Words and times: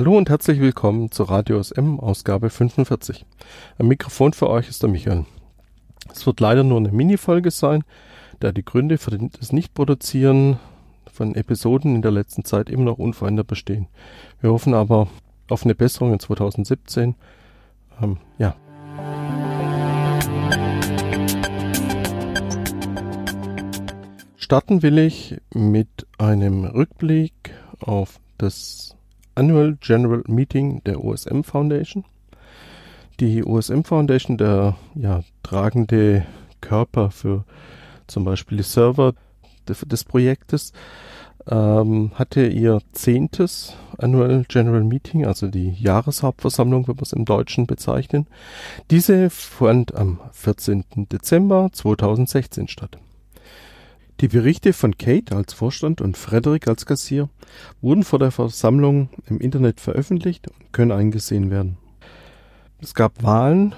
Hallo 0.00 0.16
und 0.16 0.30
herzlich 0.30 0.60
willkommen 0.60 1.10
zur 1.10 1.28
Radio 1.28 1.62
SM 1.62 2.00
Ausgabe 2.00 2.48
45. 2.48 3.26
Am 3.76 3.86
Mikrofon 3.86 4.32
für 4.32 4.48
euch 4.48 4.70
ist 4.70 4.82
der 4.82 4.88
Michael. 4.88 5.26
Es 6.10 6.24
wird 6.24 6.40
leider 6.40 6.64
nur 6.64 6.78
eine 6.78 6.90
Mini-Folge 6.90 7.50
sein, 7.50 7.84
da 8.38 8.50
die 8.50 8.64
Gründe 8.64 8.96
für 8.96 9.10
das 9.10 9.52
Nichtproduzieren 9.52 10.58
von 11.12 11.34
Episoden 11.34 11.96
in 11.96 12.00
der 12.00 12.12
letzten 12.12 12.46
Zeit 12.46 12.70
immer 12.70 12.84
noch 12.84 12.96
unverändert 12.96 13.46
bestehen. 13.46 13.88
Wir 14.40 14.50
hoffen 14.50 14.72
aber 14.72 15.08
auf 15.50 15.64
eine 15.64 15.74
Besserung 15.74 16.14
in 16.14 16.18
2017. 16.18 17.14
Ähm, 18.00 18.16
ja. 18.38 18.56
Starten 24.38 24.80
will 24.80 24.96
ich 24.96 25.36
mit 25.52 26.06
einem 26.16 26.64
Rückblick 26.64 27.52
auf 27.80 28.18
das 28.38 28.96
Annual 29.40 29.78
General 29.80 30.22
Meeting 30.26 30.82
der 30.84 31.02
OSM 31.02 31.40
Foundation. 31.44 32.04
Die 33.20 33.42
OSM 33.42 33.84
Foundation, 33.84 34.36
der 34.36 34.76
ja, 34.94 35.22
tragende 35.42 36.26
Körper 36.60 37.10
für 37.10 37.44
zum 38.06 38.24
Beispiel 38.24 38.58
die 38.58 38.64
Server 38.64 39.14
des 39.66 40.04
Projektes, 40.04 40.74
ähm, 41.48 42.10
hatte 42.16 42.46
ihr 42.48 42.80
zehntes 42.92 43.74
Annual 43.96 44.44
General 44.46 44.84
Meeting, 44.84 45.24
also 45.24 45.48
die 45.48 45.70
Jahreshauptversammlung, 45.70 46.86
wenn 46.86 46.98
wir 46.98 47.02
es 47.02 47.14
im 47.14 47.24
Deutschen 47.24 47.66
bezeichnen. 47.66 48.26
Diese 48.90 49.30
fand 49.30 49.94
am 49.94 50.20
14. 50.32 50.84
Dezember 51.10 51.70
2016 51.72 52.68
statt. 52.68 52.98
Die 54.20 54.28
Berichte 54.28 54.74
von 54.74 54.98
Kate 54.98 55.34
als 55.34 55.54
Vorstand 55.54 56.02
und 56.02 56.14
Frederick 56.14 56.68
als 56.68 56.84
Kassier 56.84 57.30
wurden 57.80 58.04
vor 58.04 58.18
der 58.18 58.30
Versammlung 58.30 59.08
im 59.26 59.40
Internet 59.40 59.80
veröffentlicht 59.80 60.46
und 60.48 60.72
können 60.74 60.92
eingesehen 60.92 61.50
werden. 61.50 61.78
Es 62.82 62.94
gab 62.94 63.22
Wahlen, 63.22 63.74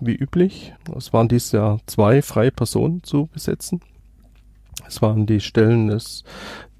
wie 0.00 0.14
üblich. 0.14 0.72
Es 0.96 1.12
waren 1.12 1.28
dieses 1.28 1.52
Jahr 1.52 1.80
zwei 1.84 2.22
freie 2.22 2.50
Personen 2.50 3.02
zu 3.02 3.26
besetzen. 3.26 3.82
Es 4.88 5.02
waren 5.02 5.26
die 5.26 5.40
Stellen, 5.40 5.94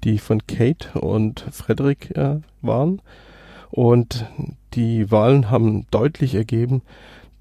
die 0.03 0.17
von 0.17 0.47
Kate 0.47 0.99
und 0.99 1.45
Frederick 1.51 2.09
äh, 2.17 2.39
waren. 2.63 3.03
Und 3.69 4.25
die 4.73 5.11
Wahlen 5.11 5.51
haben 5.51 5.85
deutlich 5.91 6.33
ergeben, 6.33 6.81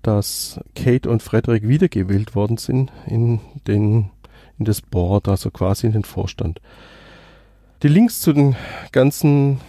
dass 0.02 0.60
Kate 0.74 1.08
und 1.08 1.22
Frederick 1.22 1.66
wiedergewählt 1.66 2.34
worden 2.34 2.58
sind 2.58 2.92
in 3.06 3.40
den 3.66 4.10
in 4.58 4.64
das 4.64 4.80
Board, 4.80 5.28
also 5.28 5.50
quasi 5.50 5.86
in 5.86 5.92
den 5.92 6.05
Vorstand. 6.05 6.60
Die 7.83 7.88
Links 7.88 8.20
zu 8.20 8.33
den 8.33 8.56
ganzen 8.92 9.61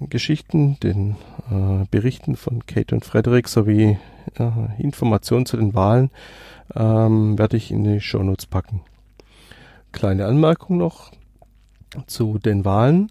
Geschichten, 0.00 0.78
den 0.80 1.16
äh, 1.50 1.84
Berichten 1.90 2.36
von 2.36 2.66
Kate 2.66 2.94
und 2.94 3.04
Frederick 3.04 3.48
sowie 3.48 3.98
äh, 4.38 4.82
Informationen 4.82 5.46
zu 5.46 5.56
den 5.56 5.74
Wahlen 5.74 6.10
ähm, 6.74 7.38
werde 7.38 7.56
ich 7.56 7.70
in 7.70 7.84
die 7.84 8.00
Shownotes 8.00 8.46
packen. 8.46 8.82
Kleine 9.92 10.26
Anmerkung 10.26 10.78
noch 10.78 11.10
zu 12.06 12.38
den 12.38 12.64
Wahlen. 12.64 13.10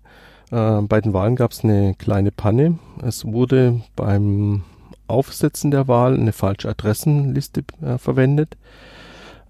Äh, 0.52 0.82
bei 0.82 1.02
den 1.02 1.14
Wahlen 1.14 1.36
gab 1.36 1.52
es 1.52 1.64
eine 1.64 1.96
kleine 1.96 2.32
Panne. 2.32 2.80
Es 3.04 3.26
wurde 3.26 3.82
beim 3.96 4.64
Aufsetzen 5.08 5.72
der 5.72 5.88
Wahl 5.88 6.16
eine 6.16 6.32
falsche 6.32 6.70
Adressenliste 6.70 7.64
äh, 7.82 7.98
verwendet. 7.98 8.58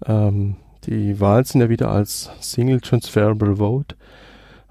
Ähm, 0.04 0.56
die 0.86 1.20
Wahlen 1.20 1.44
sind 1.44 1.60
ja 1.60 1.68
wieder 1.68 1.90
als 1.90 2.30
Single 2.40 2.80
Transferable 2.80 3.56
Vote 3.56 3.96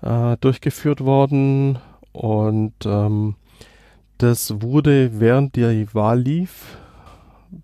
äh, 0.02 0.38
durchgeführt 0.42 1.02
worden 1.02 1.80
und 2.12 2.74
ähm, 2.86 3.36
das 4.18 4.62
wurde 4.62 5.20
während 5.20 5.56
die 5.56 5.88
Wahl 5.94 6.20
lief 6.20 6.78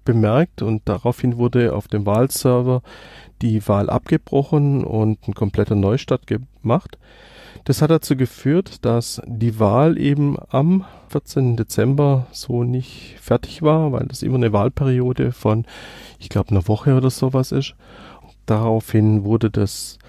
bemerkt 0.05 0.61
und 0.61 0.81
daraufhin 0.85 1.37
wurde 1.37 1.73
auf 1.75 1.87
dem 1.87 2.05
Wahlserver 2.05 2.81
die 3.41 3.65
Wahl 3.67 3.89
abgebrochen 3.89 4.83
und 4.83 5.27
ein 5.27 5.33
kompletter 5.33 5.75
Neustart 5.75 6.23
gemacht. 6.27 6.97
Das 7.65 7.81
hat 7.81 7.91
dazu 7.91 8.15
geführt, 8.15 8.85
dass 8.85 9.21
die 9.25 9.59
Wahl 9.59 9.97
eben 9.97 10.37
am 10.49 10.85
14. 11.09 11.57
Dezember 11.57 12.27
so 12.31 12.63
nicht 12.63 13.17
fertig 13.19 13.61
war, 13.61 13.91
weil 13.91 14.05
das 14.05 14.23
immer 14.23 14.35
eine 14.35 14.53
Wahlperiode 14.53 15.31
von, 15.31 15.65
ich 16.17 16.29
glaube, 16.29 16.51
einer 16.51 16.67
Woche 16.67 16.95
oder 16.95 17.09
sowas 17.09 17.51
ist. 17.51 17.75
Daraufhin 18.47 19.25
wurde 19.25 19.51
das 19.51 19.99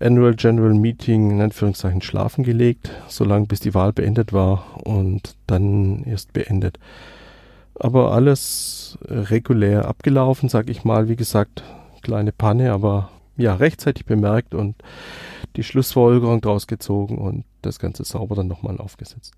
Annual 0.00 0.34
General 0.34 0.74
Meeting 0.74 1.30
in 1.30 1.40
Anführungszeichen 1.40 2.02
schlafen 2.02 2.42
gelegt, 2.42 2.90
solange 3.08 3.46
bis 3.46 3.60
die 3.60 3.74
Wahl 3.74 3.92
beendet 3.92 4.32
war 4.32 4.84
und 4.84 5.36
dann 5.46 6.02
erst 6.04 6.32
beendet. 6.32 6.78
Aber 7.78 8.12
alles 8.12 8.98
regulär 9.06 9.86
abgelaufen, 9.86 10.48
sag 10.48 10.68
ich 10.70 10.84
mal. 10.84 11.08
Wie 11.08 11.16
gesagt, 11.16 11.62
kleine 12.02 12.32
Panne, 12.32 12.72
aber 12.72 13.10
ja, 13.36 13.54
rechtzeitig 13.54 14.06
bemerkt 14.06 14.54
und 14.54 14.76
die 15.56 15.62
Schlussfolgerung 15.62 16.40
draus 16.40 16.66
gezogen 16.66 17.18
und 17.18 17.44
das 17.62 17.78
Ganze 17.78 18.04
sauber 18.04 18.34
dann 18.34 18.48
nochmal 18.48 18.78
aufgesetzt. 18.78 19.34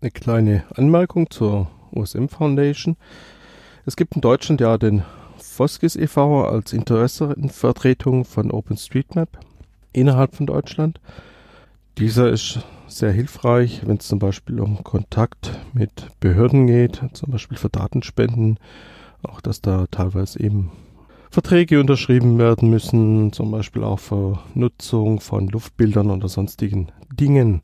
Eine 0.00 0.10
kleine 0.10 0.64
Anmerkung 0.74 1.30
zur 1.30 1.68
USM 1.92 2.26
Foundation. 2.26 2.96
Es 3.86 3.96
gibt 3.96 4.14
in 4.14 4.20
Deutschland 4.20 4.60
ja 4.60 4.76
den 4.76 5.04
Foskis 5.52 5.96
e.V. 5.96 6.46
als 6.46 6.72
Interessenvertretung 6.72 8.24
von 8.24 8.50
OpenStreetMap 8.50 9.28
innerhalb 9.92 10.34
von 10.34 10.46
Deutschland. 10.46 10.98
Dieser 11.98 12.30
ist 12.30 12.60
sehr 12.86 13.12
hilfreich, 13.12 13.82
wenn 13.84 13.98
es 13.98 14.08
zum 14.08 14.18
Beispiel 14.18 14.60
um 14.60 14.82
Kontakt 14.82 15.52
mit 15.74 16.08
Behörden 16.20 16.66
geht, 16.66 17.02
zum 17.12 17.30
Beispiel 17.30 17.58
für 17.58 17.68
Datenspenden, 17.68 18.58
auch 19.22 19.42
dass 19.42 19.60
da 19.60 19.86
teilweise 19.90 20.40
eben 20.40 20.72
Verträge 21.30 21.80
unterschrieben 21.80 22.38
werden 22.38 22.70
müssen, 22.70 23.34
zum 23.34 23.50
Beispiel 23.50 23.84
auch 23.84 23.98
für 23.98 24.38
Nutzung 24.54 25.20
von 25.20 25.48
Luftbildern 25.48 26.10
oder 26.10 26.30
sonstigen 26.30 26.88
Dingen. 27.12 27.60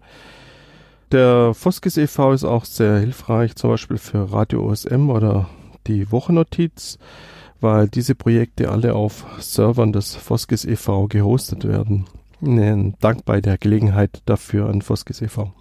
Der 1.10 1.54
Foskis 1.54 1.96
e.V. 1.96 2.34
ist 2.34 2.44
auch 2.44 2.66
sehr 2.66 2.98
hilfreich, 2.98 3.56
zum 3.56 3.70
Beispiel 3.70 3.96
für 3.96 4.30
Radio 4.30 4.68
OSM 4.68 5.08
oder 5.08 5.48
die 5.86 6.12
Wochennotiz 6.12 6.98
weil 7.60 7.88
diese 7.88 8.14
Projekte 8.14 8.70
alle 8.70 8.94
auf 8.94 9.26
Servern 9.40 9.92
des 9.92 10.14
Foskis 10.14 10.64
e.V. 10.64 11.08
gehostet 11.08 11.66
werden. 11.66 12.06
Ein 12.40 12.94
Dank 13.00 13.24
bei 13.24 13.40
der 13.40 13.58
Gelegenheit 13.58 14.22
dafür 14.26 14.68
an 14.68 14.82
Foskis 14.82 15.20
e.V. 15.20 15.52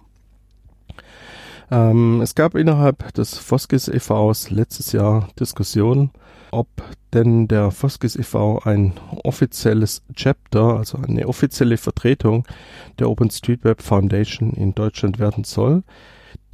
Ähm, 1.70 2.20
es 2.20 2.34
gab 2.34 2.54
innerhalb 2.54 3.12
des 3.14 3.36
Foskis 3.36 3.88
e.V.s 3.88 4.50
letztes 4.50 4.92
Jahr 4.92 5.28
Diskussionen, 5.38 6.10
ob 6.50 6.68
denn 7.12 7.48
der 7.48 7.70
Foskis 7.70 8.16
e.V. 8.16 8.60
ein 8.60 8.94
offizielles 9.24 10.02
Chapter, 10.14 10.78
also 10.78 10.98
eine 10.98 11.26
offizielle 11.26 11.76
Vertretung 11.76 12.46
der 12.98 13.10
OpenStreetMap 13.10 13.82
Foundation 13.82 14.52
in 14.52 14.74
Deutschland 14.74 15.18
werden 15.18 15.44
soll. 15.44 15.82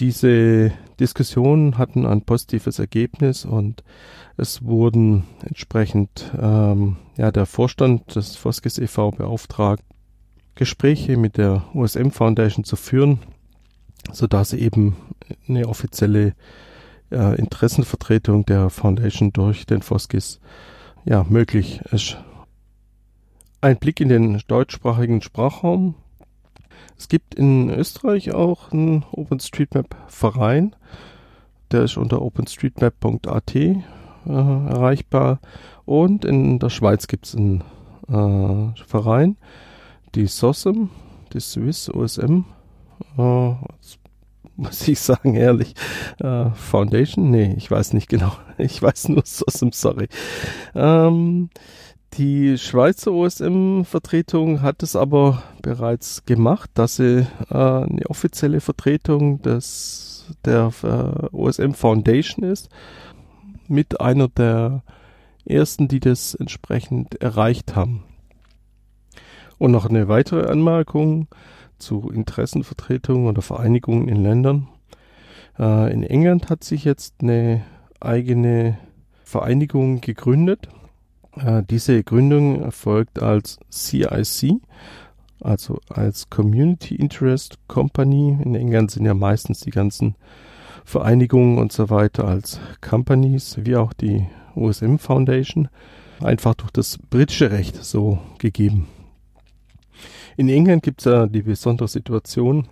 Diese 0.00 0.72
Diskussionen 1.00 1.78
hatten 1.78 2.06
ein 2.06 2.22
positives 2.22 2.78
Ergebnis 2.78 3.44
und 3.44 3.82
es 4.37 4.65
wurden 4.65 5.25
entsprechend 5.44 6.32
ähm, 6.41 6.97
ja, 7.16 7.31
der 7.32 7.47
Vorstand 7.47 8.15
des 8.15 8.37
Foskes 8.37 8.78
e.V. 8.78 9.10
beauftragt, 9.12 9.83
Gespräche 10.54 11.16
mit 11.16 11.36
der 11.36 11.65
USM 11.74 12.10
Foundation 12.10 12.65
zu 12.65 12.77
führen, 12.77 13.21
sodass 14.13 14.53
eben 14.53 14.97
eine 15.48 15.69
offizielle 15.69 16.34
äh, 17.10 17.39
Interessenvertretung 17.39 18.47
der 18.47 18.71
Foundation 18.71 19.33
durch 19.33 19.66
den 19.66 19.83
Foskis 19.83 20.41
ja, 21.04 21.24
möglich 21.28 21.80
ist. 21.91 22.19
Ein 23.60 23.78
Blick 23.78 24.01
in 24.01 24.09
den 24.09 24.42
deutschsprachigen 24.47 25.22
Sprachraum. 25.22 25.95
Es 26.97 27.09
gibt 27.09 27.34
in 27.34 27.71
Österreich 27.71 28.33
auch 28.33 28.72
einen 28.72 29.04
OpenStreetMap-Verein. 29.13 30.75
Der 31.71 31.83
ist 31.84 31.97
unter 31.97 32.22
openstreetmap.at 32.22 33.54
äh, 33.54 33.83
erreichbar. 34.27 35.41
Und 35.84 36.25
in 36.25 36.59
der 36.59 36.71
Schweiz 36.71 37.07
gibt 37.07 37.27
es 37.27 37.34
einen 37.34 37.63
äh, 38.09 38.83
Verein, 38.86 39.36
die 40.15 40.27
SOSM, 40.27 40.89
die 41.33 41.41
Swiss 41.41 41.91
OSM, 41.91 42.45
äh, 43.19 43.54
muss 44.57 44.86
ich 44.86 45.01
sagen, 45.01 45.34
ehrlich, 45.34 45.75
äh, 46.21 46.51
Foundation? 46.51 47.31
Nee, 47.31 47.54
ich 47.57 47.71
weiß 47.71 47.92
nicht 47.92 48.09
genau. 48.09 48.33
Ich 48.57 48.81
weiß 48.81 49.09
nur 49.09 49.25
SOSM, 49.27 49.71
sorry. 49.72 50.09
Ähm, 50.77 51.51
die 52.19 52.59
Schweizer 52.59 53.13
OSM-Vertretung 53.13 54.63
hat 54.63 54.83
es 54.83 54.95
aber 54.95 55.43
bereits 55.63 56.25
gemacht, 56.25 56.71
dass 56.75 56.97
sie 56.97 57.27
äh, 57.51 57.55
eine 57.55 58.07
offizielle 58.09 58.61
Vertretung 58.61 59.43
des, 59.43 60.34
der 60.45 60.72
äh, 60.83 61.27
OSM 61.34 61.72
Foundation 61.72 62.45
ist 62.45 62.69
mit 63.69 64.01
einer 64.01 64.28
der 64.28 64.83
ersten, 65.45 65.89
die 65.89 66.01
das 66.01 66.34
entsprechend 66.34 67.21
erreicht 67.21 67.75
haben. 67.75 68.05
Und 69.59 69.72
noch 69.72 69.87
eine 69.87 70.09
weitere 70.09 70.49
Anmerkung 70.49 71.28
zu 71.78 72.10
Interessenvertretungen 72.10 73.27
oder 73.27 73.43
Vereinigungen 73.43 74.09
in 74.09 74.22
Ländern. 74.22 74.69
Äh, 75.59 75.93
in 75.93 76.03
England 76.03 76.49
hat 76.49 76.65
sich 76.65 76.84
jetzt 76.84 77.15
eine 77.22 77.65
eigene 78.01 78.78
Vereinigung 79.25 80.01
gegründet. 80.01 80.69
Äh, 81.36 81.63
diese 81.69 82.03
Gründung 82.03 82.63
erfolgt 82.63 83.21
als 83.21 83.59
CIC, 83.71 84.60
also 85.41 85.81
als 85.89 86.31
Community 86.31 86.95
Interest 86.95 87.59
Company. 87.69 88.39
In 88.42 88.54
England 88.54 88.91
sind 88.91 89.04
ja 89.04 89.15
meistens 89.15 89.60
die 89.60 89.71
ganzen 89.71 90.15
Vereinigungen 90.84 91.59
und 91.59 91.72
so 91.72 91.91
weiter 91.91 92.27
als 92.27 92.60
Companies, 92.81 93.59
wie 93.63 93.77
auch 93.77 93.92
die 93.92 94.27
OSM 94.54 94.97
Foundation, 94.97 95.69
einfach 96.21 96.54
durch 96.54 96.71
das 96.71 96.98
britische 96.98 97.51
Recht 97.51 97.83
so 97.83 98.19
gegeben. 98.39 98.86
In 100.36 100.48
England 100.48 100.83
gibt 100.83 101.01
es 101.01 101.07
ja 101.07 101.27
die 101.27 101.42
besondere 101.42 101.89
Situation, 101.89 102.69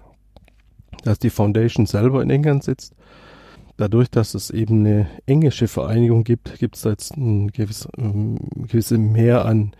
dass 1.05 1.19
die 1.19 1.31
Foundation 1.31 1.87
selber 1.87 2.23
in 2.23 2.31
England 2.31 2.65
sitzt. 2.65 2.95
Dadurch, 3.77 4.11
dass 4.11 4.35
es 4.35 4.51
eben 4.51 4.81
eine 4.81 5.07
englische 5.27 5.67
Vereinigung 5.69 6.25
gibt, 6.25 6.59
gibt 6.59 6.77
es 6.77 6.85
jetzt 6.85 7.17
ein 7.17 7.49
gewiss, 7.49 7.89
ähm, 7.99 8.37
gewisse 8.55 8.99
mehr 8.99 9.45
an, 9.45 9.73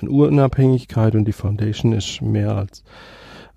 an 0.00 0.08
Unabhängigkeit 0.08 1.14
und 1.14 1.24
die 1.26 1.32
Foundation 1.32 1.92
ist 1.92 2.22
mehr 2.22 2.56
als 2.56 2.84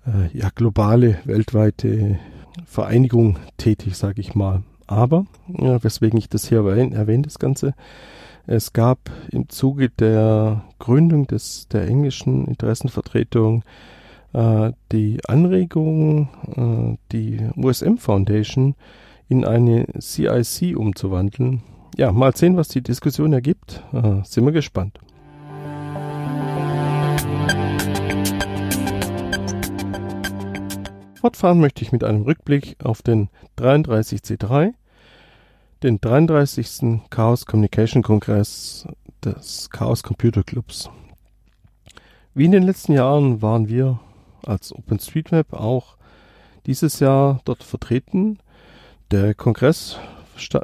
äh, 0.06 0.36
ja, 0.36 0.50
globale, 0.54 1.18
weltweite 1.24 2.18
Vereinigung 2.66 3.38
tätig, 3.56 3.96
sage 3.96 4.20
ich 4.20 4.34
mal. 4.34 4.62
Aber, 4.86 5.26
ja, 5.48 5.82
weswegen 5.82 6.18
ich 6.18 6.28
das 6.28 6.48
hier 6.48 6.58
erwähne, 6.58 6.94
erwähne 6.94 7.22
das 7.22 7.38
Ganze, 7.38 7.74
es 8.46 8.74
gab 8.74 9.10
im 9.30 9.48
Zuge 9.48 9.88
der 9.88 10.64
Gründung 10.78 11.26
des, 11.26 11.66
der 11.68 11.88
englischen 11.88 12.46
Interessenvertretung 12.46 13.64
äh, 14.34 14.72
die 14.92 15.18
Anregung, 15.26 16.28
äh, 16.56 16.98
die 17.12 17.38
USM 17.56 17.96
Foundation 17.96 18.74
in 19.34 19.44
eine 19.44 19.86
CIC 20.00 20.76
umzuwandeln. 20.76 21.62
Ja, 21.96 22.12
mal 22.12 22.36
sehen, 22.36 22.56
was 22.56 22.68
die 22.68 22.82
Diskussion 22.82 23.32
ergibt. 23.32 23.82
Äh, 23.92 24.22
sind 24.22 24.44
wir 24.44 24.52
gespannt. 24.52 24.98
Fortfahren 31.20 31.58
möchte 31.58 31.82
ich 31.82 31.90
mit 31.90 32.04
einem 32.04 32.22
Rückblick 32.22 32.76
auf 32.84 33.02
den 33.02 33.28
33C3, 33.58 34.74
den 35.82 36.00
33. 36.00 37.00
Chaos 37.10 37.46
Communication 37.46 38.02
Kongress 38.02 38.86
des 39.24 39.68
Chaos 39.70 40.02
Computer 40.04 40.44
Clubs. 40.44 40.90
Wie 42.34 42.44
in 42.44 42.52
den 42.52 42.62
letzten 42.62 42.92
Jahren 42.92 43.42
waren 43.42 43.68
wir 43.68 43.98
als 44.44 44.72
OpenStreetMap 44.72 45.54
auch 45.54 45.96
dieses 46.66 47.00
Jahr 47.00 47.40
dort 47.44 47.62
vertreten. 47.62 48.38
Der 49.10 49.34
Kongress 49.34 49.98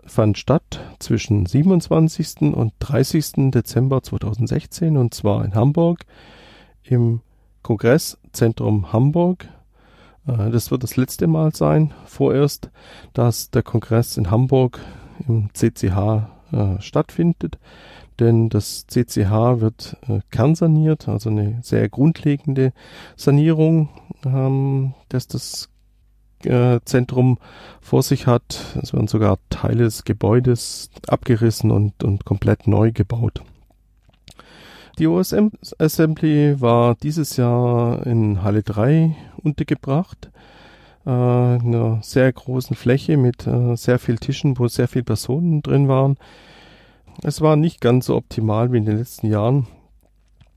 fand 0.07 0.39
statt 0.39 0.81
zwischen 0.99 1.47
27. 1.47 2.55
und 2.55 2.73
30. 2.81 3.51
Dezember 3.51 4.03
2016 4.03 4.97
und 4.97 5.15
zwar 5.15 5.45
in 5.45 5.55
Hamburg 5.55 6.01
im 6.83 7.21
Kongresszentrum 7.63 8.93
Hamburg 8.93 9.49
äh, 10.27 10.51
das 10.51 10.71
wird 10.71 10.83
das 10.83 10.97
letzte 10.97 11.27
Mal 11.27 11.55
sein, 11.55 11.93
vorerst, 12.05 12.71
dass 13.13 13.51
der 13.51 13.63
Kongress 13.63 14.17
in 14.17 14.31
Hamburg 14.31 14.81
im 15.27 15.51
CCH 15.53 16.29
äh, 16.53 16.81
stattfindet. 16.81 17.59
Denn 18.19 18.51
das 18.51 18.87
CCH 18.87 19.61
wird 19.61 19.97
äh, 20.09 20.21
kernsaniert, 20.31 21.09
also 21.09 21.31
eine 21.31 21.59
sehr 21.63 21.89
grundlegende 21.89 22.73
Sanierung, 23.17 23.89
ähm, 24.27 24.95
dass 25.09 25.27
das 25.27 25.70
Zentrum 26.85 27.39
vor 27.81 28.03
sich 28.03 28.27
hat. 28.27 28.77
Es 28.83 28.93
werden 28.93 29.09
sogar 29.09 29.39
Teile 29.51 29.85
des 29.85 30.05
Gebäudes 30.05 30.91
abgerissen 31.07 31.71
und, 31.71 32.03
und 32.03 32.25
komplett 32.25 32.67
neu 32.67 32.93
gebaut. 32.93 33.43
Die 34.99 35.07
OSM 35.07 35.49
Assembly 35.79 36.61
war 36.61 36.95
dieses 36.95 37.37
Jahr 37.39 38.07
in 38.07 38.43
Halle 38.43 38.63
3 38.63 39.17
untergebracht. 39.43 40.31
Äh, 41.07 41.11
einer 41.11 42.01
sehr 42.03 42.31
großen 42.31 42.77
Fläche 42.77 43.17
mit 43.17 43.47
äh, 43.47 43.77
sehr 43.77 43.99
vielen 43.99 44.21
Tischen, 44.21 44.59
wo 44.59 44.69
sehr 44.69 44.89
viele 44.89 45.05
Personen 45.05 45.63
drin 45.63 45.89
waren. 45.89 46.19
Es 47.23 47.41
war 47.41 47.57
nicht 47.57 47.81
ganz 47.81 48.07
so 48.07 48.17
optimal 48.17 48.73
wie 48.73 48.79
in 48.79 48.85
den 48.85 48.99
letzten 48.99 49.29
Jahren. 49.29 49.67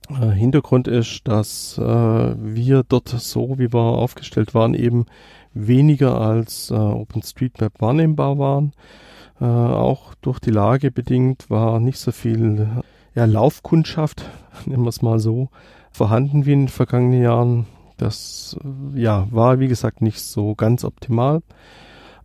Äh, 0.10 0.32
Hintergrund 0.32 0.90
ist, 0.90 1.28
dass 1.28 1.78
äh, 1.78 1.82
wir 1.82 2.84
dort 2.84 3.08
so, 3.08 3.58
wie 3.58 3.72
wir 3.72 3.80
aufgestellt 3.80 4.54
waren, 4.54 4.74
eben 4.74 5.06
weniger 5.54 6.20
als 6.20 6.72
äh, 6.72 6.76
OpenStreetMap 6.76 7.74
wahrnehmbar 7.80 8.38
waren. 8.38 8.74
Äh, 9.40 9.46
auch 9.46 10.14
durch 10.16 10.40
die 10.40 10.52
Lage 10.52 10.92
bedingt 10.92 11.50
war 11.50 11.80
nicht 11.80 12.00
so 12.00 12.12
viel 12.12 12.68
ja, 13.16 13.26
Laufkundschaft, 13.26 14.24
nennen 14.66 14.84
wir 14.84 14.90
es 14.90 15.02
mal 15.02 15.20
so, 15.20 15.50
vorhanden 15.92 16.46
wie 16.46 16.54
in 16.54 16.62
den 16.62 16.70
vergangenen 16.70 17.22
Jahren. 17.22 17.66
Das 17.98 18.58
ja, 18.96 19.28
war, 19.32 19.60
wie 19.60 19.68
gesagt, 19.68 20.02
nicht 20.02 20.20
so 20.20 20.56
ganz 20.56 20.84
optimal, 20.84 21.42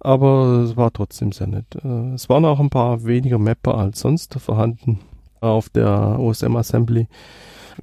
aber 0.00 0.62
es 0.64 0.76
war 0.76 0.92
trotzdem 0.92 1.32
sehr 1.32 1.46
nett. 1.46 1.76
Äh, 1.82 2.14
es 2.14 2.28
waren 2.28 2.44
auch 2.44 2.60
ein 2.60 2.70
paar 2.70 3.04
weniger 3.04 3.38
Mapper 3.38 3.76
als 3.76 4.00
sonst 4.00 4.34
vorhanden 4.34 5.00
auf 5.40 5.68
der 5.68 6.18
OSM 6.18 6.56
Assembly. 6.56 7.08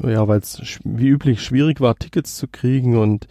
Ja, 0.04 0.28
weil 0.28 0.40
es 0.40 0.80
wie 0.84 1.08
üblich 1.08 1.42
schwierig 1.42 1.80
war, 1.80 1.96
Tickets 1.96 2.36
zu 2.36 2.48
kriegen 2.48 2.98
und 2.98 3.28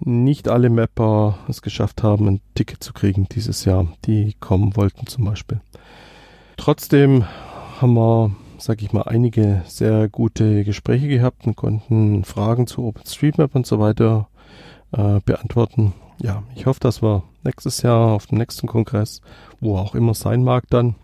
nicht 0.00 0.48
alle 0.48 0.70
Mapper 0.70 1.38
es 1.48 1.62
geschafft 1.62 2.02
haben, 2.02 2.28
ein 2.28 2.40
Ticket 2.54 2.82
zu 2.82 2.92
kriegen 2.92 3.28
dieses 3.30 3.64
Jahr, 3.64 3.86
die 4.06 4.34
kommen 4.40 4.76
wollten 4.76 5.06
zum 5.06 5.24
Beispiel. 5.24 5.60
Trotzdem 6.56 7.24
haben 7.80 7.94
wir 7.94 8.30
sage 8.60 8.84
ich 8.84 8.92
mal, 8.92 9.02
einige 9.02 9.62
sehr 9.66 10.08
gute 10.08 10.64
Gespräche 10.64 11.08
gehabt 11.08 11.46
und 11.46 11.56
konnten 11.56 12.24
Fragen 12.24 12.66
zu 12.66 12.84
OpenStreetMap 12.84 13.54
und 13.54 13.66
so 13.66 13.80
weiter 13.80 14.28
äh, 14.92 15.20
beantworten. 15.24 15.94
Ja, 16.22 16.42
ich 16.54 16.66
hoffe, 16.66 16.80
dass 16.80 17.02
wir 17.02 17.22
nächstes 17.42 17.82
Jahr 17.82 18.12
auf 18.12 18.26
dem 18.26 18.38
nächsten 18.38 18.66
Kongress, 18.66 19.20
wo 19.60 19.76
auch 19.76 19.94
immer 19.94 20.14
sein 20.14 20.44
mag, 20.44 20.64
dann 20.68 20.96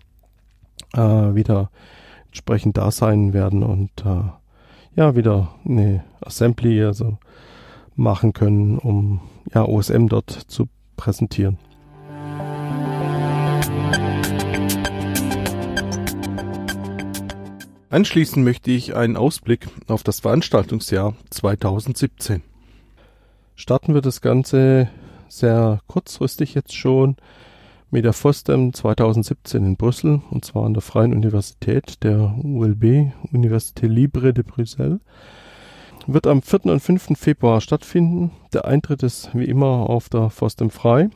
äh, 0.94 1.00
wieder 1.00 1.70
entsprechend 2.26 2.76
da 2.76 2.90
sein 2.90 3.32
werden 3.32 3.62
und 3.62 3.90
äh, 4.04 4.30
ja, 4.94 5.14
wieder 5.14 5.54
eine 5.64 6.04
Assembly 6.20 6.82
also 6.82 7.18
machen 7.96 8.32
können, 8.32 8.78
um 8.78 9.20
ja 9.52 9.64
OSM 9.64 10.06
dort 10.06 10.30
zu 10.30 10.68
präsentieren. 10.96 11.58
Anschließend 17.88 18.44
möchte 18.44 18.70
ich 18.70 18.94
einen 18.94 19.16
Ausblick 19.16 19.68
auf 19.86 20.02
das 20.02 20.20
Veranstaltungsjahr 20.20 21.14
2017. 21.30 22.42
Starten 23.54 23.94
wir 23.94 24.02
das 24.02 24.20
Ganze 24.20 24.90
sehr 25.28 25.80
kurzfristig 25.86 26.54
jetzt 26.54 26.74
schon 26.74 27.16
mit 27.90 28.04
der 28.04 28.12
FOSDEM 28.12 28.74
2017 28.74 29.64
in 29.64 29.76
Brüssel 29.76 30.20
und 30.30 30.44
zwar 30.44 30.66
an 30.66 30.74
der 30.74 30.82
Freien 30.82 31.14
Universität 31.14 32.02
der 32.02 32.34
ULB, 32.42 33.12
Université 33.32 33.86
Libre 33.86 34.34
de 34.34 34.44
Bruxelles. 34.44 34.98
Wird 36.08 36.28
am 36.28 36.40
4. 36.40 36.66
und 36.66 36.78
5. 36.78 37.18
Februar 37.18 37.60
stattfinden. 37.60 38.30
Der 38.52 38.64
Eintritt 38.64 39.02
ist 39.02 39.30
wie 39.34 39.46
immer 39.46 39.90
auf 39.90 40.08
der 40.08 40.30
FOSDEM 40.30 40.70
frei. 40.70 41.10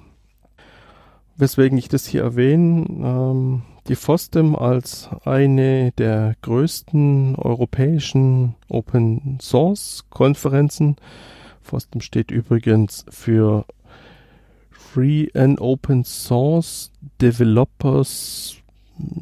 Weswegen 1.37 1.79
ich 1.79 1.89
das 1.89 2.07
hier 2.07 2.23
erwähne, 2.23 2.87
ähm, 2.89 3.63
die 3.87 3.95
FOSDEM 3.95 4.57
als 4.57 5.09
eine 5.25 5.93
der 5.93 6.35
größten 6.43 7.37
europäischen 7.37 8.57
Open 8.69 9.39
Source 9.41 10.07
Konferenzen. 10.11 10.97
FOSDEM 11.63 12.01
steht 12.01 12.33
übrigens 12.33 13.05
für 13.11 13.67
Free 14.71 15.29
and 15.35 15.61
Open 15.61 16.03
Source 16.03 16.91
Developers 17.21 18.57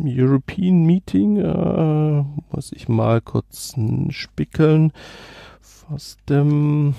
European 0.03 0.87
Meeting. 0.87 1.37
Äh, 1.37 2.25
muss 2.53 2.73
ich 2.73 2.89
mal 2.89 3.21
kurz 3.21 3.75
spickeln. 4.09 4.93
FOSDEM 5.89 6.95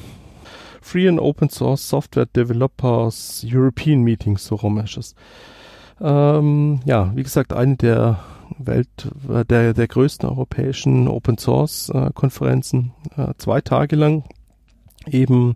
Free 0.82 1.08
and 1.08 1.20
Open 1.20 1.50
Source 1.50 1.88
Software 1.88 2.26
Developers 2.26 3.46
European 3.48 4.02
Meeting, 4.02 4.38
so 4.38 4.56
rum 4.56 4.80
ist 4.80 4.98
es. 4.98 5.16
Ähm, 6.02 6.80
ja, 6.86 7.12
wie 7.16 7.24
gesagt, 7.24 7.54
eine 7.54 7.76
der 7.76 8.20
Welt, 8.58 9.12
äh, 9.30 9.46
der, 9.46 9.74
der 9.74 9.88
größten 9.88 10.28
europäischen 10.28 11.08
Open 11.08 11.38
Source 11.38 11.90
äh, 11.90 12.10
Konferenzen, 12.16 12.94
äh, 13.16 13.34
zwei 13.38 13.62
Tage 13.62 13.96
lang, 13.96 14.24
eben 15.06 15.56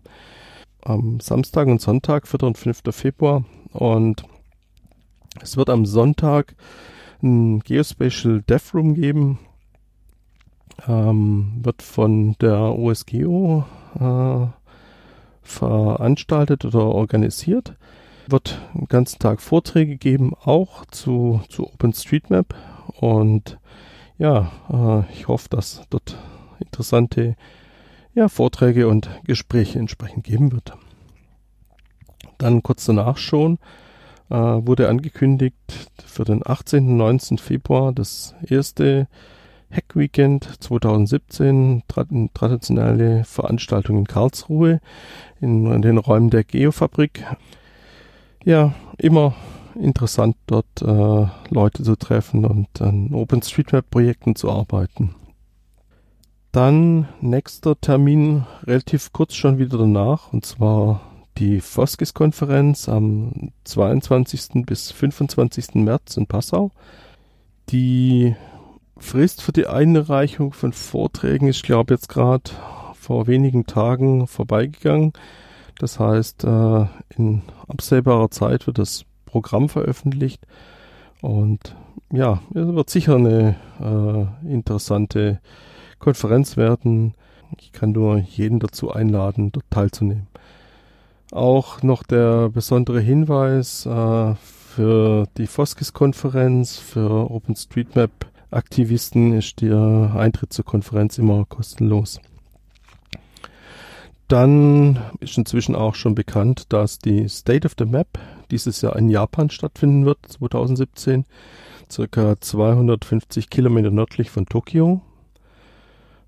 am 0.82 1.18
Samstag 1.18 1.66
und 1.66 1.80
Sonntag, 1.80 2.28
4. 2.28 2.42
und 2.44 2.58
5. 2.58 2.82
Februar. 2.90 3.44
Und 3.72 4.24
es 5.40 5.56
wird 5.56 5.70
am 5.70 5.86
Sonntag 5.86 6.54
ein 7.22 7.60
Geospatial 7.60 8.42
Dev 8.42 8.76
Room 8.76 8.94
geben. 8.94 9.40
Ähm, 10.86 11.60
wird 11.62 11.82
von 11.82 12.36
der 12.40 12.58
OSGeo 12.58 13.64
äh, 13.98 14.46
veranstaltet 15.42 16.64
oder 16.64 16.86
organisiert. 16.86 17.74
Wird 18.26 18.58
den 18.74 18.86
ganzen 18.86 19.18
Tag 19.18 19.40
Vorträge 19.40 19.96
geben, 19.96 20.34
auch 20.44 20.84
zu, 20.86 21.40
zu 21.48 21.66
OpenStreetMap. 21.66 22.54
Und 23.00 23.58
ja, 24.18 24.50
äh, 24.70 25.12
ich 25.12 25.28
hoffe, 25.28 25.48
dass 25.48 25.82
dort 25.90 26.16
interessante 26.58 27.36
ja, 28.14 28.28
Vorträge 28.28 28.88
und 28.88 29.08
Gespräche 29.24 29.78
entsprechend 29.78 30.24
geben 30.24 30.52
wird. 30.52 30.72
Dann 32.38 32.62
kurz 32.62 32.84
danach 32.84 33.16
schon 33.16 33.58
äh, 34.30 34.36
wurde 34.36 34.88
angekündigt 34.88 35.56
für 36.04 36.24
den 36.24 36.42
18. 36.44 36.88
und 36.88 36.96
19. 36.96 37.38
Februar 37.38 37.92
das 37.92 38.34
erste 38.46 39.08
Hack 39.74 39.96
Weekend 39.96 40.48
2017, 40.60 41.82
tra 41.88 42.04
traditionelle 42.32 43.24
Veranstaltung 43.24 43.98
in 43.98 44.06
Karlsruhe 44.06 44.80
in, 45.40 45.66
in, 45.66 45.82
den 45.82 45.98
Räumen 45.98 46.30
der 46.30 46.44
Geofabrik. 46.44 47.24
Ja, 48.44 48.74
immer 48.98 49.34
interessant 49.74 50.36
dort 50.46 50.82
äh, 50.82 51.26
Leute 51.50 51.82
zu 51.82 51.96
treffen 51.96 52.44
und 52.44 52.80
an 52.80 53.12
OpenStreetMap-Projekten 53.12 54.36
zu 54.36 54.50
arbeiten. 54.50 55.14
Dann 56.52 57.08
nächster 57.20 57.80
Termin 57.80 58.44
relativ 58.62 59.12
kurz 59.12 59.34
schon 59.34 59.58
wieder 59.58 59.76
danach 59.76 60.32
und 60.32 60.46
zwar 60.46 61.00
die 61.38 61.60
Foskis-Konferenz 61.60 62.88
am 62.88 63.50
22. 63.64 64.64
bis 64.64 64.92
25. 64.92 65.74
März 65.74 66.16
in 66.16 66.28
Passau. 66.28 66.70
Die 67.70 68.36
Frist 68.96 69.42
für 69.42 69.52
die 69.52 69.66
Einreichung 69.66 70.52
von 70.52 70.72
Vorträgen 70.72 71.48
ist, 71.48 71.62
glaube 71.62 71.94
ich, 71.94 72.00
jetzt 72.00 72.08
gerade 72.08 72.50
vor 72.94 73.26
wenigen 73.26 73.66
Tagen 73.66 74.26
vorbeigegangen. 74.26 75.12
Das 75.78 75.98
heißt, 75.98 76.44
äh, 76.44 76.86
in 77.16 77.42
absehbarer 77.66 78.30
Zeit 78.30 78.66
wird 78.66 78.78
das 78.78 79.04
Programm 79.26 79.68
veröffentlicht 79.68 80.46
und 81.20 81.74
ja, 82.12 82.40
es 82.50 82.66
wird 82.66 82.90
sicher 82.90 83.16
eine 83.16 83.56
äh, 83.80 84.52
interessante 84.52 85.40
Konferenz 85.98 86.56
werden. 86.56 87.14
Ich 87.58 87.72
kann 87.72 87.92
nur 87.92 88.18
jeden 88.18 88.60
dazu 88.60 88.92
einladen, 88.92 89.50
dort 89.50 89.64
teilzunehmen. 89.70 90.28
Auch 91.32 91.82
noch 91.82 92.02
der 92.04 92.50
besondere 92.50 93.00
Hinweis 93.00 93.86
äh, 93.86 94.34
für 94.36 95.26
die 95.36 95.46
Foskis-Konferenz, 95.46 96.76
für 96.76 97.30
OpenStreetMap-Aktivisten 98.54 99.32
ist 99.32 99.60
der 99.60 100.14
Eintritt 100.16 100.52
zur 100.52 100.64
Konferenz 100.64 101.18
immer 101.18 101.44
kostenlos. 101.44 102.20
Dann 104.28 104.98
ist 105.20 105.36
inzwischen 105.36 105.74
auch 105.74 105.96
schon 105.96 106.14
bekannt, 106.14 106.72
dass 106.72 106.98
die 106.98 107.28
State 107.28 107.66
of 107.66 107.74
the 107.76 107.84
Map 107.84 108.18
dieses 108.50 108.80
Jahr 108.80 108.96
in 108.96 109.10
Japan 109.10 109.50
stattfinden 109.50 110.06
wird, 110.06 110.18
2017, 110.26 111.24
circa 111.90 112.40
250 112.40 113.50
Kilometer 113.50 113.90
nördlich 113.90 114.30
von 114.30 114.46
Tokio. 114.46 115.02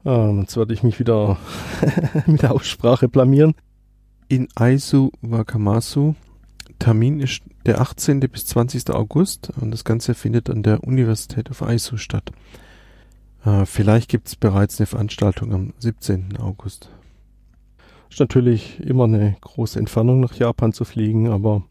Ähm, 0.05 0.41
jetzt 0.41 0.57
werde 0.57 0.75
ich 0.75 0.83
mich 0.83 0.99
wieder 0.99 1.39
mit 2.27 2.43
der 2.43 2.53
Aussprache 2.53 3.09
blamieren 3.09 3.55
in 4.29 4.49
Aizu 4.57 5.13
Wakamasu. 5.23 6.15
Termin 6.79 7.21
ist 7.21 7.43
der 7.67 7.81
18. 7.81 8.21
bis 8.21 8.47
20. 8.47 8.91
August 8.91 9.53
und 9.61 9.73
das 9.73 9.85
Ganze 9.85 10.15
findet 10.15 10.49
an 10.49 10.63
der 10.63 10.85
Universität 10.85 11.51
of 11.51 11.63
Aizu 11.63 11.97
statt. 11.97 12.31
Äh, 13.45 13.67
vielleicht 13.67 14.09
gibt 14.09 14.29
es 14.29 14.37
bereits 14.37 14.79
eine 14.79 14.87
Veranstaltung 14.87 15.53
am 15.53 15.73
17. 15.79 16.39
August. 16.39 16.91
Ist 18.09 18.21
natürlich 18.21 18.79
immer 18.81 19.05
eine 19.05 19.37
große 19.41 19.81
Entfernung 19.81 20.21
nach 20.21 20.35
Japan 20.35 20.73
zu 20.73 20.85
fliegen, 20.85 21.29
aber 21.29 21.65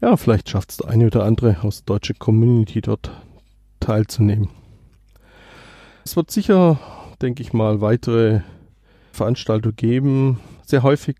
ja, 0.00 0.16
vielleicht 0.16 0.48
schafft 0.48 0.72
es 0.72 0.76
der 0.78 0.88
eine 0.88 1.06
oder 1.06 1.24
andere 1.24 1.62
aus 1.62 1.84
der 1.84 1.94
deutschen 1.94 2.18
Community 2.18 2.80
dort 2.80 3.10
teilzunehmen. 3.78 4.48
Es 6.04 6.16
wird 6.16 6.32
sicher, 6.32 6.80
denke 7.22 7.42
ich 7.42 7.52
mal, 7.52 7.80
weitere 7.80 8.40
Veranstaltungen 9.12 9.76
geben. 9.76 10.40
Sehr 10.66 10.82
häufig 10.82 11.16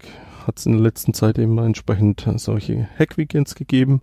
hat 0.49 0.59
es 0.59 0.67
in 0.67 0.73
der 0.73 0.81
letzten 0.81 1.13
Zeit 1.15 1.39
immer 1.39 1.65
entsprechend 1.65 2.27
solche 2.37 2.89
Hack-Weekends 2.99 3.55
gegeben. 3.55 4.01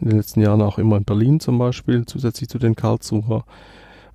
In 0.00 0.08
den 0.08 0.18
letzten 0.18 0.40
Jahren 0.40 0.60
auch 0.60 0.78
immer 0.78 0.96
in 0.96 1.04
Berlin 1.04 1.40
zum 1.40 1.56
Beispiel, 1.56 2.04
zusätzlich 2.04 2.48
zu 2.48 2.58
den 2.58 2.76
Karlsruher. 2.76 3.44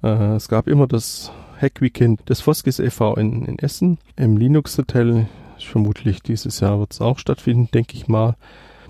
Äh, 0.03 0.35
es 0.35 0.49
gab 0.49 0.67
immer 0.67 0.87
das 0.87 1.31
Hack-Weekend 1.59 2.29
des 2.29 2.41
Foskis 2.41 2.79
e.V. 2.79 3.15
In, 3.15 3.45
in, 3.45 3.59
Essen 3.59 3.97
im 4.17 4.37
Linux 4.37 4.77
Hotel. 4.77 5.27
Vermutlich 5.57 6.21
dieses 6.21 6.59
Jahr 6.59 6.79
wird 6.79 6.91
es 6.91 7.01
auch 7.01 7.17
stattfinden, 7.17 7.69
denke 7.73 7.95
ich 7.95 8.09
mal. 8.09 8.35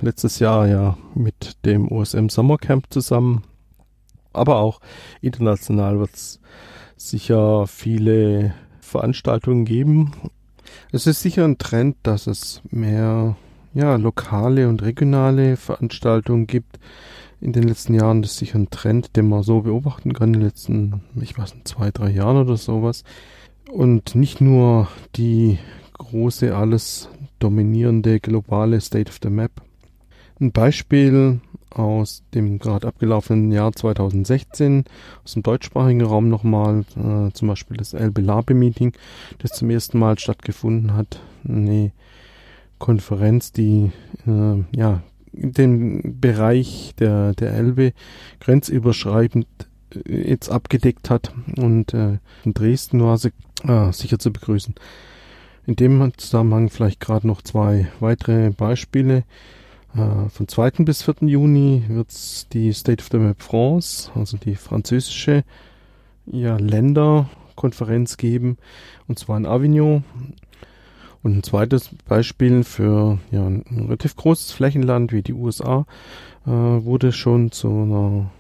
Letztes 0.01 0.39
Jahr 0.39 0.67
ja 0.67 0.97
mit 1.13 1.63
dem 1.65 1.91
OSM 1.91 2.29
Sommercamp 2.29 2.87
zusammen. 2.89 3.43
Aber 4.33 4.57
auch 4.57 4.79
international 5.21 5.99
wird 5.99 6.15
es 6.15 6.39
sicher 6.97 7.67
viele 7.67 8.55
Veranstaltungen 8.79 9.65
geben 9.65 10.11
es 10.91 11.07
ist 11.07 11.21
sicher 11.21 11.45
ein 11.45 11.57
Trend, 11.57 11.97
dass 12.03 12.27
es 12.27 12.61
mehr 12.69 13.35
ja, 13.73 13.95
lokale 13.95 14.69
und 14.69 14.81
regionale 14.81 15.57
Veranstaltungen 15.57 16.47
gibt. 16.47 16.79
In 17.41 17.51
den 17.51 17.63
letzten 17.63 17.93
Jahren 17.93 18.21
das 18.21 18.31
ist 18.31 18.37
sicher 18.37 18.59
ein 18.59 18.69
Trend, 18.69 19.15
den 19.15 19.27
man 19.27 19.43
so 19.43 19.61
beobachten 19.61 20.13
kann 20.13 20.33
in 20.33 20.39
den 20.39 20.41
letzten, 20.43 21.01
ich 21.19 21.37
weiß 21.37 21.55
nicht, 21.55 21.67
zwei, 21.67 21.91
drei 21.91 22.09
Jahren 22.09 22.37
oder 22.37 22.57
sowas. 22.57 23.03
Und 23.71 24.15
nicht 24.15 24.39
nur 24.39 24.87
die 25.15 25.57
große, 25.93 26.55
alles 26.55 27.09
dominierende 27.39 28.19
globale 28.19 28.79
State 28.79 29.09
of 29.09 29.19
the 29.21 29.29
Map. 29.29 29.51
Ein 30.39 30.51
Beispiel 30.51 31.41
aus 31.73 32.23
dem 32.33 32.59
gerade 32.59 32.87
abgelaufenen 32.87 33.51
Jahr 33.51 33.71
2016 33.71 34.85
aus 35.23 35.33
dem 35.33 35.43
deutschsprachigen 35.43 36.01
Raum 36.01 36.29
nochmal, 36.29 36.85
äh, 36.95 37.31
zum 37.33 37.47
Beispiel 37.47 37.77
das 37.77 37.93
Elbe 37.93 38.21
Labe 38.21 38.53
Meeting, 38.53 38.93
das 39.39 39.51
zum 39.51 39.69
ersten 39.69 39.99
Mal 39.99 40.19
stattgefunden 40.19 40.95
hat. 40.95 41.21
Eine 41.47 41.91
Konferenz, 42.79 43.51
die 43.51 43.91
äh, 44.27 44.63
ja 44.75 45.01
den 45.33 46.19
Bereich 46.19 46.93
der, 46.99 47.33
der 47.33 47.53
Elbe 47.53 47.93
grenzüberschreitend 48.39 49.47
äh, 50.05 50.29
jetzt 50.29 50.49
abgedeckt 50.49 51.09
hat 51.09 51.33
und 51.57 51.93
äh, 51.93 52.19
in 52.43 52.53
Dresden 52.53 53.01
war 53.01 53.17
sie 53.17 53.31
äh, 53.67 53.91
sicher 53.91 54.19
zu 54.19 54.31
begrüßen. 54.31 54.75
In 55.65 55.75
dem 55.75 56.11
Zusammenhang 56.17 56.69
vielleicht 56.69 56.99
gerade 56.99 57.25
noch 57.25 57.41
zwei 57.41 57.87
weitere 57.99 58.49
Beispiele. 58.51 59.23
Äh, 59.95 60.29
von 60.29 60.47
2. 60.47 60.71
bis 60.79 61.03
4. 61.03 61.15
Juni 61.21 61.83
wird 61.87 62.09
es 62.09 62.47
die 62.51 62.73
State 62.73 63.01
of 63.01 63.09
the 63.11 63.17
Map 63.17 63.41
France, 63.41 64.11
also 64.15 64.37
die 64.37 64.55
französische 64.55 65.43
ja, 66.25 66.57
Länderkonferenz 66.57 68.17
geben, 68.17 68.57
und 69.07 69.19
zwar 69.19 69.37
in 69.37 69.45
Avignon. 69.45 70.03
Und 71.21 71.37
ein 71.37 71.43
zweites 71.43 71.89
Beispiel 72.05 72.63
für 72.63 73.19
ja, 73.31 73.45
ein 73.45 73.63
relativ 73.71 74.15
großes 74.15 74.51
Flächenland 74.51 75.13
wie 75.13 75.21
die 75.21 75.33
USA 75.33 75.85
äh, 76.45 76.49
wurde 76.49 77.13
schon 77.13 77.51
zu 77.51 77.69
einer 77.69 78.31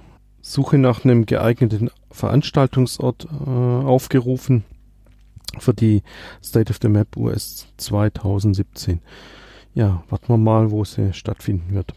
Suche 0.41 0.77
nach 0.77 1.05
einem 1.05 1.25
geeigneten 1.25 1.89
Veranstaltungsort 2.11 3.25
äh, 3.25 3.49
aufgerufen 3.49 4.65
für 5.59 5.73
die 5.73 6.03
State 6.43 6.71
of 6.71 6.79
the 6.81 6.89
Map 6.89 7.15
US 7.15 7.67
2017 7.77 8.99
ja, 9.73 10.03
warten 10.09 10.27
wir 10.27 10.37
mal, 10.37 10.71
wo 10.71 10.83
sie 10.83 11.13
stattfinden 11.13 11.73
wird. 11.73 11.93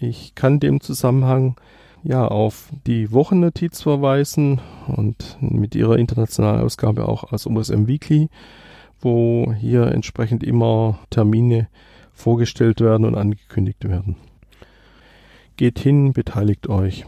Ich 0.00 0.34
kann 0.34 0.60
dem 0.60 0.80
Zusammenhang 0.80 1.56
ja 2.02 2.26
auf 2.26 2.68
die 2.86 3.12
Wochennotiz 3.12 3.80
verweisen 3.82 4.60
und 4.88 5.38
mit 5.40 5.74
ihrer 5.74 5.98
internationalen 5.98 6.60
Ausgabe 6.60 7.08
auch 7.08 7.32
als 7.32 7.46
OSM 7.46 7.86
Weekly, 7.86 8.28
wo 9.00 9.52
hier 9.58 9.86
entsprechend 9.86 10.42
immer 10.42 10.98
Termine 11.10 11.68
vorgestellt 12.12 12.80
werden 12.80 13.06
und 13.06 13.14
angekündigt 13.14 13.88
werden. 13.88 14.16
Geht 15.56 15.78
hin, 15.78 16.12
beteiligt 16.12 16.68
euch. 16.68 17.06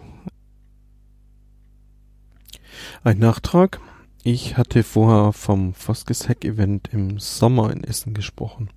Ein 3.02 3.18
Nachtrag. 3.18 3.80
Ich 4.28 4.56
hatte 4.56 4.82
vorher 4.82 5.32
vom 5.32 5.72
Foskes 5.72 6.28
Hack 6.28 6.44
Event 6.44 6.88
im 6.92 7.20
Sommer 7.20 7.70
in 7.70 7.84
Essen 7.84 8.12
gesprochen. 8.12 8.70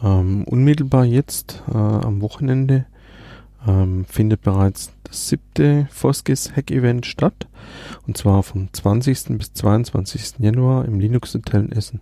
Ähm, 0.00 0.44
unmittelbar 0.44 1.04
jetzt, 1.04 1.64
äh, 1.68 1.76
am 1.76 2.20
Wochenende, 2.20 2.86
ähm, 3.66 4.04
findet 4.04 4.42
bereits 4.42 4.92
das 5.02 5.28
siebte 5.28 5.88
Foskis 5.90 6.52
Hack 6.54 6.70
Event 6.70 7.04
statt. 7.04 7.48
Und 8.06 8.16
zwar 8.16 8.44
vom 8.44 8.72
20. 8.72 9.38
bis 9.38 9.52
22. 9.54 10.38
Januar 10.38 10.84
im 10.84 11.00
Linux 11.00 11.34
Hotel 11.34 11.64
in 11.64 11.72
Essen. 11.72 12.00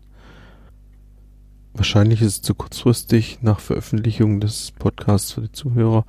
Wahrscheinlich 1.72 2.20
ist 2.20 2.32
es 2.34 2.42
zu 2.42 2.54
kurzfristig 2.54 3.38
nach 3.40 3.60
Veröffentlichung 3.60 4.40
des 4.40 4.72
Podcasts 4.72 5.32
für 5.32 5.40
die 5.40 5.52
Zuhörer. 5.52 6.04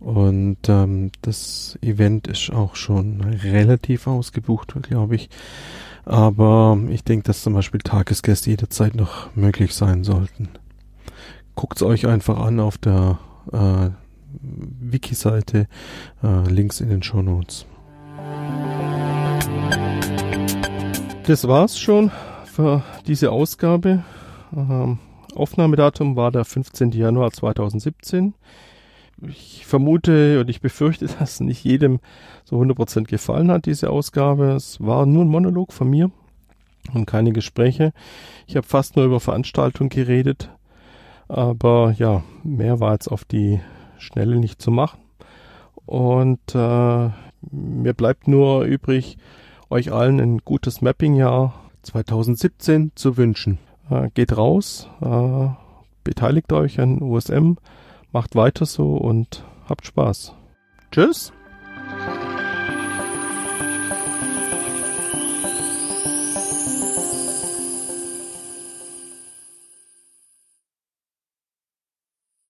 Und 0.00 0.68
ähm, 0.68 1.10
das 1.22 1.78
Event 1.82 2.28
ist 2.28 2.50
auch 2.52 2.76
schon 2.76 3.20
relativ 3.20 4.06
ausgebucht, 4.06 4.74
glaube 4.82 5.16
ich. 5.16 5.28
Aber 6.04 6.78
ich 6.88 7.04
denke, 7.04 7.24
dass 7.24 7.42
zum 7.42 7.54
Beispiel 7.54 7.80
Tagesgäste 7.80 8.50
jederzeit 8.50 8.94
noch 8.94 9.34
möglich 9.34 9.74
sein 9.74 10.04
sollten 10.04 10.48
guckt 11.58 11.78
es 11.78 11.82
euch 11.82 12.06
einfach 12.06 12.38
an 12.38 12.60
auf 12.60 12.78
der 12.78 13.18
äh, 13.52 13.90
Wiki-Seite, 14.40 15.66
äh, 16.22 16.48
Links 16.48 16.80
in 16.80 16.88
den 16.88 17.02
Show 17.02 17.20
Notes. 17.20 17.66
Das 21.26 21.48
war's 21.48 21.76
schon 21.76 22.12
für 22.44 22.84
diese 23.08 23.32
Ausgabe. 23.32 24.04
Ähm, 24.56 25.00
Aufnahmedatum 25.34 26.14
war 26.14 26.30
der 26.30 26.44
15. 26.44 26.92
Januar 26.92 27.32
2017. 27.32 28.34
Ich 29.26 29.66
vermute 29.66 30.40
und 30.40 30.48
ich 30.48 30.60
befürchte, 30.60 31.06
dass 31.18 31.40
nicht 31.40 31.64
jedem 31.64 32.00
so 32.44 32.60
100% 32.60 33.04
gefallen 33.04 33.50
hat, 33.50 33.66
diese 33.66 33.90
Ausgabe. 33.90 34.52
Es 34.52 34.80
war 34.80 35.06
nur 35.06 35.24
ein 35.24 35.28
Monolog 35.28 35.72
von 35.72 35.88
mir 35.90 36.10
und 36.94 37.06
keine 37.06 37.32
Gespräche. 37.32 37.92
Ich 38.46 38.56
habe 38.56 38.66
fast 38.66 38.96
nur 38.96 39.04
über 39.04 39.20
Veranstaltungen 39.20 39.90
geredet, 39.90 40.50
aber 41.28 41.94
ja, 41.98 42.22
mehr 42.42 42.80
war 42.80 42.92
jetzt 42.92 43.08
auf 43.08 43.24
die 43.24 43.60
Schnelle 43.98 44.36
nicht 44.36 44.62
zu 44.62 44.70
machen. 44.70 45.00
Und 45.86 46.54
äh, 46.54 47.10
mir 47.50 47.94
bleibt 47.94 48.28
nur 48.28 48.64
übrig, 48.64 49.16
euch 49.70 49.92
allen 49.92 50.20
ein 50.20 50.38
gutes 50.38 50.80
Mapping-Jahr 50.80 51.54
2017 51.82 52.92
zu 52.94 53.16
wünschen. 53.16 53.58
Äh, 53.90 54.10
geht 54.14 54.36
raus, 54.36 54.88
äh, 55.00 55.48
beteiligt 56.04 56.52
euch 56.52 56.80
an 56.80 57.02
USM, 57.02 57.56
macht 58.12 58.34
weiter 58.34 58.66
so 58.66 58.96
und 58.96 59.44
habt 59.68 59.86
Spaß. 59.86 60.34
Tschüss! 60.90 61.32